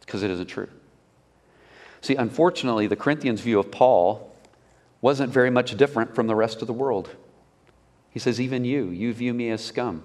because 0.00 0.22
it 0.22 0.30
isn't 0.30 0.46
true. 0.46 0.68
See, 2.04 2.16
unfortunately, 2.16 2.86
the 2.86 2.96
Corinthians' 2.96 3.40
view 3.40 3.58
of 3.58 3.70
Paul 3.70 4.30
wasn't 5.00 5.32
very 5.32 5.48
much 5.48 5.74
different 5.74 6.14
from 6.14 6.26
the 6.26 6.34
rest 6.34 6.60
of 6.60 6.66
the 6.66 6.74
world. 6.74 7.08
He 8.10 8.18
says, 8.18 8.38
Even 8.38 8.62
you, 8.62 8.90
you 8.90 9.14
view 9.14 9.32
me 9.32 9.48
as 9.48 9.64
scum. 9.64 10.02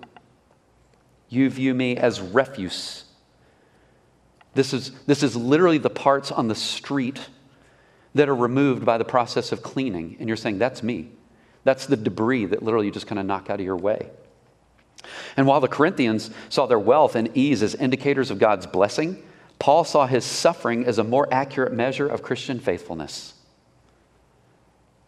You 1.27 1.49
view 1.49 1.73
me 1.73 1.97
as 1.97 2.21
refuse. 2.21 3.03
This 4.53 4.71
is, 4.71 4.91
this 5.07 5.23
is 5.23 5.35
literally 5.35 5.77
the 5.77 5.89
parts 5.89 6.31
on 6.31 6.47
the 6.47 6.55
street 6.55 7.19
that 8.15 8.29
are 8.29 8.35
removed 8.35 8.85
by 8.85 8.97
the 8.97 9.03
process 9.03 9.51
of 9.51 9.61
cleaning. 9.61 10.15
And 10.21 10.29
you're 10.29 10.37
saying, 10.37 10.57
That's 10.57 10.81
me. 10.81 11.09
That's 11.65 11.85
the 11.85 11.97
debris 11.97 12.45
that 12.45 12.63
literally 12.63 12.85
you 12.85 12.93
just 12.93 13.07
kind 13.07 13.19
of 13.19 13.25
knock 13.25 13.49
out 13.49 13.59
of 13.59 13.65
your 13.65 13.75
way. 13.75 14.09
And 15.35 15.45
while 15.45 15.59
the 15.59 15.67
Corinthians 15.67 16.31
saw 16.47 16.65
their 16.65 16.79
wealth 16.79 17.15
and 17.17 17.35
ease 17.35 17.61
as 17.61 17.75
indicators 17.75 18.31
of 18.31 18.39
God's 18.39 18.67
blessing, 18.67 19.21
Paul 19.59 19.83
saw 19.83 20.07
his 20.07 20.23
suffering 20.23 20.85
as 20.85 20.97
a 20.97 21.03
more 21.03 21.27
accurate 21.31 21.73
measure 21.73 22.07
of 22.07 22.23
Christian 22.23 22.59
faithfulness. 22.59 23.33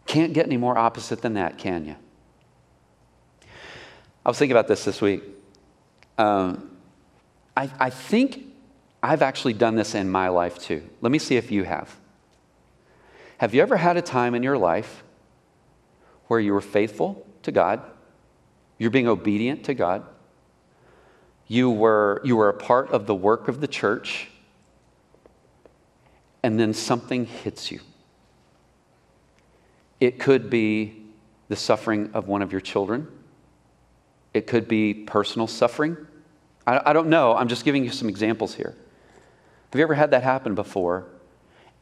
Can't 0.06 0.34
get 0.34 0.46
any 0.46 0.58
more 0.58 0.76
opposite 0.76 1.22
than 1.22 1.34
that, 1.34 1.56
can 1.58 1.86
you? 1.86 1.96
I 4.24 4.28
was 4.28 4.38
thinking 4.38 4.52
about 4.52 4.68
this 4.68 4.84
this 4.84 5.00
week. 5.00 5.22
Um, 6.18 6.76
I, 7.56 7.70
I 7.80 7.90
think 7.90 8.44
I've 9.02 9.22
actually 9.22 9.54
done 9.54 9.74
this 9.74 9.94
in 9.94 10.10
my 10.10 10.28
life 10.28 10.58
too. 10.58 10.82
Let 11.00 11.10
me 11.10 11.18
see 11.18 11.36
if 11.36 11.50
you 11.50 11.64
have. 11.64 11.96
Have 13.38 13.54
you 13.54 13.62
ever 13.62 13.76
had 13.76 13.96
a 13.96 14.02
time 14.02 14.34
in 14.34 14.42
your 14.42 14.58
life 14.58 15.02
where 16.28 16.38
you 16.38 16.52
were 16.52 16.60
faithful 16.60 17.26
to 17.42 17.50
God? 17.50 17.82
You're 18.78 18.90
being 18.90 19.08
obedient 19.08 19.64
to 19.64 19.74
God. 19.74 20.04
You 21.48 21.70
were, 21.70 22.20
you 22.24 22.36
were 22.36 22.48
a 22.48 22.54
part 22.54 22.90
of 22.90 23.06
the 23.06 23.14
work 23.14 23.48
of 23.48 23.60
the 23.60 23.66
church, 23.66 24.28
and 26.42 26.58
then 26.58 26.74
something 26.74 27.26
hits 27.26 27.70
you. 27.70 27.80
It 30.00 30.18
could 30.18 30.50
be 30.50 31.04
the 31.48 31.56
suffering 31.56 32.10
of 32.14 32.26
one 32.26 32.42
of 32.42 32.50
your 32.50 32.60
children. 32.60 33.06
It 34.34 34.46
could 34.46 34.66
be 34.66 34.94
personal 34.94 35.46
suffering. 35.46 35.96
I, 36.66 36.90
I, 36.90 36.92
don't 36.92 37.08
know. 37.08 37.36
I'm 37.36 37.48
just 37.48 37.64
giving 37.64 37.84
you 37.84 37.90
some 37.90 38.08
examples 38.08 38.54
here. 38.54 38.74
Have 39.72 39.78
you 39.78 39.82
ever 39.82 39.94
had 39.94 40.10
that 40.10 40.22
happen 40.22 40.54
before? 40.54 41.06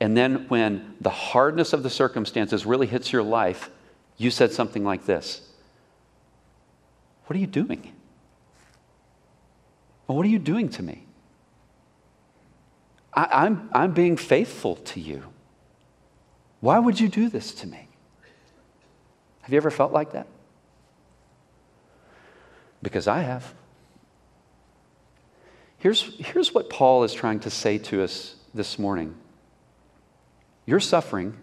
And 0.01 0.17
then 0.17 0.47
when 0.49 0.97
the 1.01 1.11
hardness 1.11 1.73
of 1.73 1.83
the 1.83 1.91
circumstances 1.91 2.67
really 2.67 2.87
hits 2.87 3.13
your 3.13 3.23
life, 3.23 3.71
you 4.17 4.31
said 4.31 4.53
something 4.53 4.85
like 4.85 5.07
this 5.07 5.41
What 7.27 7.37
are 7.37 7.41
you 7.41 7.47
doing? 7.47 7.93
What 10.07 10.27
are 10.27 10.29
you 10.29 10.41
doing 10.41 10.69
to 10.71 10.83
me? 10.83 11.05
I, 13.13 13.29
I'm, 13.33 13.69
I'm 13.73 13.93
being 13.93 14.17
faithful 14.17 14.77
to 14.77 15.01
you. 15.01 15.25
Why 16.61 16.79
would 16.79 17.01
you 17.01 17.09
do 17.09 17.29
this 17.29 17.53
to 17.55 17.67
me? 17.67 17.89
Have 19.43 19.53
you 19.53 19.57
ever 19.57 19.71
felt 19.71 19.93
like 19.93 20.13
that? 20.13 20.27
Because 22.83 23.09
I 23.09 23.21
have. 23.21 23.55
Here's, 25.79 26.15
here's 26.19 26.55
what 26.55 26.69
Paul 26.69 27.05
is 27.05 27.13
trying 27.15 27.41
to 27.41 27.51
say 27.51 27.79
to 27.79 28.03
us 28.03 28.37
this 28.55 28.79
morning 28.79 29.15
Your 30.67 30.81
suffering 30.81 31.37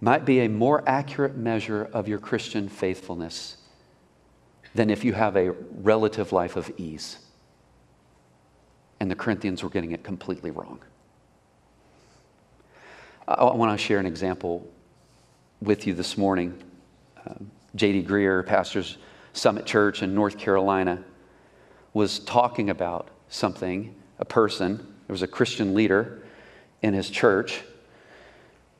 might 0.00 0.26
be 0.26 0.40
a 0.40 0.48
more 0.48 0.86
accurate 0.86 1.36
measure 1.36 1.88
of 1.92 2.06
your 2.06 2.18
Christian 2.18 2.68
faithfulness 2.68 3.56
than 4.74 4.90
if 4.90 5.04
you 5.04 5.14
have 5.14 5.36
a 5.36 5.50
relative 5.50 6.32
life 6.32 6.56
of 6.56 6.70
ease. 6.76 7.23
And 9.04 9.10
the 9.10 9.16
Corinthians 9.16 9.62
were 9.62 9.68
getting 9.68 9.92
it 9.92 10.02
completely 10.02 10.50
wrong. 10.50 10.80
I, 13.28 13.44
want 13.44 13.78
to 13.78 13.84
share 13.86 13.98
an 13.98 14.06
example 14.06 14.66
with 15.60 15.86
you 15.86 15.92
this 15.92 16.16
morning. 16.16 16.58
Um, 17.26 17.50
J.D. 17.74 18.04
Greear, 18.04 18.46
pastors 18.46 18.96
Summit 19.34 19.66
Church 19.66 20.02
in 20.02 20.14
North 20.14 20.38
Carolina, 20.38 21.04
was 21.92 22.18
talking 22.20 22.70
about 22.70 23.08
something, 23.28 23.94
a 24.18 24.24
person. 24.24 24.78
There 24.78 25.12
was 25.12 25.20
a 25.20 25.26
Christian 25.26 25.74
leader 25.74 26.22
in 26.80 26.94
his 26.94 27.10
church. 27.10 27.60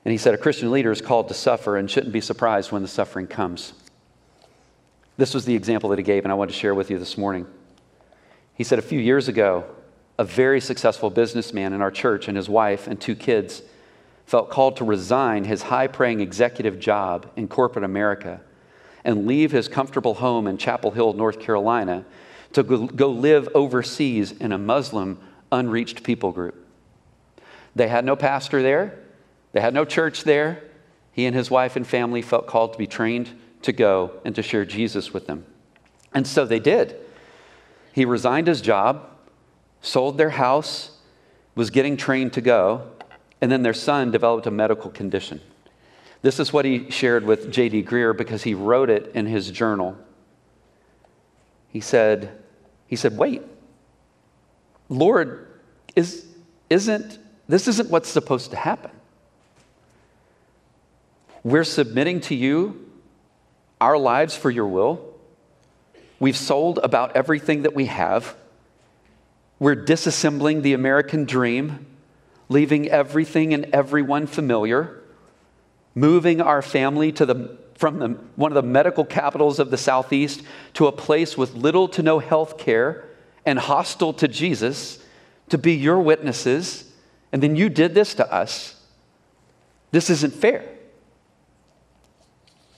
And 0.06 0.12
he 0.12 0.16
said, 0.16 0.32
A 0.32 0.38
Christian 0.38 0.70
leader 0.70 0.90
is 0.90 1.02
called 1.02 1.28
to 1.28 1.34
suffer 1.34 1.76
and 1.76 1.90
shouldn't 1.90 2.14
be 2.14 2.22
surprised 2.22 2.72
when 2.72 2.80
the 2.80 2.88
suffering 2.88 3.26
comes. 3.26 3.74
This 5.18 5.34
was 5.34 5.44
the 5.44 5.54
example 5.54 5.90
that 5.90 5.98
he 5.98 6.02
gave, 6.02 6.24
and 6.24 6.32
I 6.32 6.34
wanted 6.34 6.54
to 6.54 6.58
share 6.58 6.74
with 6.74 6.90
you 6.90 6.98
this 6.98 7.18
morning. 7.18 7.46
He 8.54 8.64
said, 8.64 8.78
A 8.78 8.82
few 8.82 8.98
years 8.98 9.28
ago, 9.28 9.66
a 10.18 10.24
very 10.24 10.60
successful 10.60 11.10
businessman 11.10 11.72
in 11.72 11.80
our 11.80 11.90
church 11.90 12.28
and 12.28 12.36
his 12.36 12.48
wife 12.48 12.86
and 12.86 13.00
two 13.00 13.16
kids 13.16 13.62
felt 14.26 14.50
called 14.50 14.76
to 14.76 14.84
resign 14.84 15.44
his 15.44 15.62
high 15.62 15.86
praying 15.86 16.20
executive 16.20 16.78
job 16.78 17.30
in 17.36 17.48
corporate 17.48 17.84
America 17.84 18.40
and 19.04 19.26
leave 19.26 19.52
his 19.52 19.68
comfortable 19.68 20.14
home 20.14 20.46
in 20.46 20.56
Chapel 20.56 20.90
Hill, 20.92 21.12
North 21.12 21.40
Carolina, 21.40 22.04
to 22.52 22.62
go 22.62 23.10
live 23.10 23.48
overseas 23.54 24.32
in 24.32 24.52
a 24.52 24.58
Muslim 24.58 25.18
unreached 25.52 26.02
people 26.02 26.32
group. 26.32 26.66
They 27.76 27.88
had 27.88 28.04
no 28.04 28.16
pastor 28.16 28.62
there, 28.62 28.98
they 29.52 29.60
had 29.60 29.74
no 29.74 29.84
church 29.84 30.24
there. 30.24 30.62
He 31.12 31.26
and 31.26 31.36
his 31.36 31.48
wife 31.48 31.76
and 31.76 31.86
family 31.86 32.22
felt 32.22 32.48
called 32.48 32.72
to 32.72 32.78
be 32.78 32.88
trained 32.88 33.30
to 33.62 33.72
go 33.72 34.10
and 34.24 34.34
to 34.34 34.42
share 34.42 34.64
Jesus 34.64 35.14
with 35.14 35.28
them. 35.28 35.46
And 36.12 36.26
so 36.26 36.44
they 36.44 36.58
did. 36.58 36.96
He 37.92 38.04
resigned 38.04 38.48
his 38.48 38.60
job, 38.60 39.08
sold 39.84 40.18
their 40.18 40.30
house, 40.30 40.90
was 41.54 41.70
getting 41.70 41.96
trained 41.96 42.32
to 42.32 42.40
go, 42.40 42.90
and 43.40 43.52
then 43.52 43.62
their 43.62 43.74
son 43.74 44.10
developed 44.10 44.46
a 44.46 44.50
medical 44.50 44.90
condition. 44.90 45.40
This 46.22 46.40
is 46.40 46.52
what 46.52 46.64
he 46.64 46.90
shared 46.90 47.24
with 47.24 47.52
J.D. 47.52 47.84
Greear 47.84 48.16
because 48.16 48.42
he 48.42 48.54
wrote 48.54 48.88
it 48.88 49.12
in 49.14 49.26
his 49.26 49.50
journal. 49.50 49.96
He 51.68 51.80
said, 51.80 52.42
he 52.86 52.96
said, 52.96 53.18
wait, 53.18 53.42
Lord, 54.88 55.46
is, 55.94 56.24
isn't, 56.70 57.18
this 57.46 57.68
isn't 57.68 57.90
what's 57.90 58.08
supposed 58.08 58.50
to 58.52 58.56
happen. 58.56 58.90
We're 61.42 61.64
submitting 61.64 62.20
to 62.22 62.34
you 62.34 62.90
our 63.80 63.98
lives 63.98 64.34
for 64.34 64.50
your 64.50 64.66
will. 64.66 65.14
We've 66.18 66.36
sold 66.36 66.78
about 66.78 67.16
everything 67.16 67.62
that 67.62 67.74
we 67.74 67.84
have. 67.86 68.34
We're 69.58 69.76
disassembling 69.76 70.62
the 70.62 70.72
American 70.72 71.24
dream 71.24 71.86
leaving 72.48 72.88
everything 72.88 73.54
and 73.54 73.64
everyone 73.66 74.26
familiar, 74.26 75.02
moving 75.94 76.40
our 76.40 76.62
family 76.62 77.12
to 77.12 77.26
the, 77.26 77.58
from 77.76 77.98
the, 77.98 78.08
one 78.36 78.52
of 78.52 78.54
the 78.54 78.62
medical 78.62 79.04
capitals 79.04 79.58
of 79.58 79.70
the 79.70 79.76
Southeast 79.76 80.42
to 80.74 80.86
a 80.86 80.92
place 80.92 81.36
with 81.36 81.54
little 81.54 81.88
to 81.88 82.02
no 82.02 82.18
health 82.18 82.58
care 82.58 83.08
and 83.46 83.58
hostile 83.58 84.12
to 84.12 84.28
Jesus 84.28 85.02
to 85.50 85.58
be 85.58 85.74
your 85.74 85.98
witnesses, 86.00 86.90
and 87.32 87.42
then 87.42 87.56
you 87.56 87.68
did 87.68 87.94
this 87.94 88.14
to 88.14 88.32
us. 88.32 88.80
This 89.90 90.10
isn't 90.10 90.34
fair. 90.34 90.64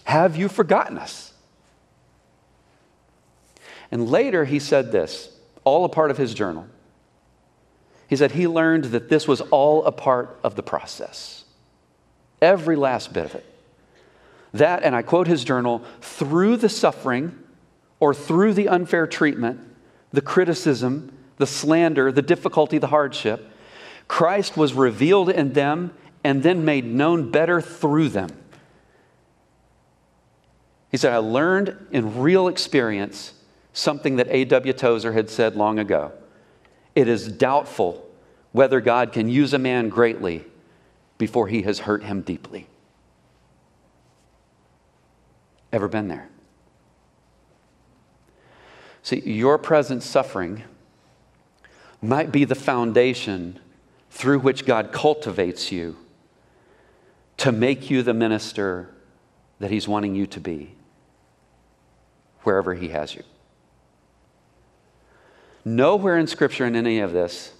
Have 0.05 0.37
you 0.37 0.49
forgotten 0.49 0.99
us? 0.99 1.33
And 3.91 4.09
later 4.11 4.45
he 4.45 4.59
said 4.59 4.93
this, 4.93 5.36
all 5.67 5.85
a 5.85 5.89
part 5.91 6.11
of 6.13 6.17
his 6.17 6.33
journal. 6.33 6.67
He 8.09 8.17
said 8.17 8.31
he 8.31 8.47
learned 8.47 8.85
that 8.87 9.09
this 9.09 9.27
was 9.27 9.41
all 9.41 9.85
a 9.85 9.93
part 9.93 10.39
of 10.45 10.55
the 10.55 10.63
process, 10.63 11.45
every 12.41 12.77
last 12.77 13.13
bit 13.13 13.27
of 13.27 13.35
it. 13.35 13.45
That, 14.55 14.85
and 14.85 14.95
I 14.95 15.03
quote 15.03 15.27
his 15.27 15.45
journal, 15.45 15.83
through 16.01 16.59
the 16.59 16.69
suffering 16.69 17.37
or 17.99 18.15
through 18.15 18.55
the 18.55 18.69
unfair 18.69 19.09
treatment, 19.09 19.61
the 20.13 20.21
criticism, 20.21 21.13
the 21.37 21.49
slander, 21.49 22.13
the 22.13 22.23
difficulty, 22.23 22.79
the 22.79 22.87
hardship, 22.87 23.51
Christ 24.07 24.57
was 24.57 24.73
revealed 24.73 25.31
in 25.31 25.53
them 25.53 25.93
and 26.23 26.45
then 26.45 26.65
made 26.65 26.85
known 26.85 27.33
better 27.33 27.61
through 27.61 28.11
them. 28.11 28.31
He 30.93 30.97
said, 30.97 31.13
I 31.13 31.19
learned 31.19 31.89
in 31.91 32.21
real 32.21 32.47
experience 32.47 33.33
something 33.77 34.17
that 34.17 34.27
A.W. 34.31 34.73
Tozer 34.73 35.13
had 35.13 35.29
said 35.29 35.55
long 35.55 35.79
ago 35.79 36.13
it 36.95 37.09
is 37.09 37.29
doubtful 37.29 38.09
whether 38.53 38.81
God 38.81 39.13
can 39.13 39.29
use 39.29 39.53
a 39.53 39.59
man 39.59 39.91
greatly 39.91 40.45
before 41.19 41.47
he 41.49 41.63
has 41.63 41.81
hurt 41.81 42.03
him 42.03 42.23
deeply. 42.23 42.67
Ever 45.73 45.89
been 45.89 46.09
there? 46.09 46.29
See, 49.03 49.21
your 49.21 49.59
present 49.59 50.03
suffering 50.03 50.63
might 52.01 52.33
be 52.33 52.45
the 52.45 52.55
foundation 52.55 53.59
through 54.11 54.39
which 54.39 54.65
God 54.65 54.91
cultivates 54.91 55.71
you 55.71 55.97
to 57.37 57.53
make 57.53 57.91
you 57.91 58.03
the 58.03 58.15
minister 58.15 58.89
that 59.59 59.71
He's 59.71 59.87
wanting 59.87 60.15
you 60.15 60.27
to 60.29 60.41
be, 60.41 60.75
wherever 62.43 62.75
He 62.75 62.89
has 62.89 63.15
you. 63.15 63.23
Nowhere 65.67 66.17
in 66.17 66.29
Scripture 66.29 66.65
in 66.65 66.77
any 66.77 67.01
of 67.01 67.13
this 67.13 67.53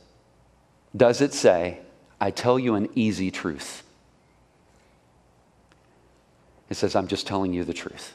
does 0.97 1.21
it 1.21 1.35
say, 1.35 1.81
I 2.21 2.31
tell 2.31 2.57
you 2.57 2.77
an 2.77 2.89
easy 2.95 3.33
truth. 3.33 3.83
It 6.71 6.77
says, 6.77 6.95
I'm 6.95 7.09
just 7.09 7.27
telling 7.27 7.53
you 7.53 7.65
the 7.65 7.75
truth. 7.75 8.15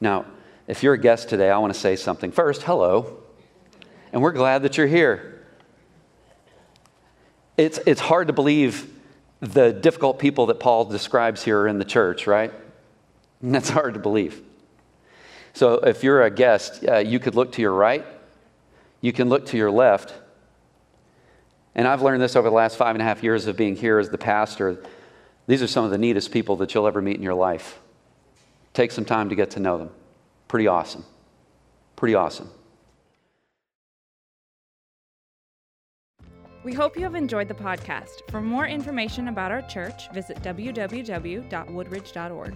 Now, 0.00 0.24
if 0.66 0.82
you're 0.82 0.94
a 0.94 0.98
guest 0.98 1.28
today, 1.28 1.50
I 1.50 1.58
want 1.58 1.74
to 1.74 1.78
say 1.78 1.94
something. 1.94 2.32
First, 2.32 2.62
hello, 2.62 3.18
and 4.14 4.22
we're 4.22 4.32
glad 4.32 4.62
that 4.62 4.78
you're 4.78 4.86
here. 4.86 5.44
It's, 7.58 7.78
it's 7.84 8.00
hard 8.00 8.28
to 8.28 8.32
believe 8.32 8.90
the 9.40 9.74
difficult 9.74 10.18
people 10.18 10.46
that 10.46 10.58
Paul 10.58 10.86
describes 10.86 11.44
here 11.44 11.60
are 11.60 11.68
in 11.68 11.78
the 11.78 11.84
church, 11.84 12.26
right? 12.26 12.50
That's 13.42 13.68
hard 13.68 13.92
to 13.92 14.00
believe. 14.00 14.40
So 15.54 15.74
if 15.74 16.02
you're 16.02 16.22
a 16.22 16.30
guest, 16.30 16.84
uh, 16.88 16.98
you 16.98 17.18
could 17.18 17.34
look 17.34 17.52
to 17.52 17.62
your 17.62 17.72
right, 17.72 18.04
you 19.00 19.12
can 19.12 19.28
look 19.28 19.46
to 19.46 19.56
your 19.56 19.70
left. 19.70 20.14
And 21.74 21.88
I've 21.88 22.02
learned 22.02 22.22
this 22.22 22.36
over 22.36 22.48
the 22.48 22.54
last 22.54 22.76
five 22.76 22.94
and 22.94 23.02
a 23.02 23.04
half 23.04 23.22
years 23.22 23.46
of 23.46 23.56
being 23.56 23.76
here 23.76 23.98
as 23.98 24.10
the 24.10 24.18
pastor. 24.18 24.82
These 25.46 25.62
are 25.62 25.66
some 25.66 25.84
of 25.84 25.90
the 25.90 25.98
neatest 25.98 26.30
people 26.30 26.56
that 26.56 26.74
you'll 26.74 26.86
ever 26.86 27.02
meet 27.02 27.16
in 27.16 27.22
your 27.22 27.34
life. 27.34 27.80
Take 28.74 28.92
some 28.92 29.04
time 29.04 29.28
to 29.28 29.34
get 29.34 29.50
to 29.52 29.60
know 29.60 29.78
them. 29.78 29.90
Pretty 30.48 30.66
awesome. 30.66 31.04
Pretty 31.96 32.14
awesome. 32.14 32.50
We 36.64 36.72
hope 36.72 36.96
you 36.96 37.02
have 37.02 37.16
enjoyed 37.16 37.48
the 37.48 37.54
podcast. 37.54 38.30
For 38.30 38.40
more 38.40 38.66
information 38.66 39.28
about 39.28 39.50
our 39.50 39.62
church, 39.62 40.10
visit 40.12 40.40
www.woodridge.org. 40.42 42.54